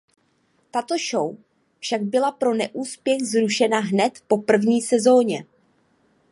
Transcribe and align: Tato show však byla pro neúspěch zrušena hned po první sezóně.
Tato 0.71 0.95
show 1.11 1.37
však 1.79 2.03
byla 2.03 2.31
pro 2.31 2.53
neúspěch 2.53 3.21
zrušena 3.23 3.79
hned 3.79 4.21
po 4.27 4.37
první 4.37 4.81
sezóně. 4.81 5.45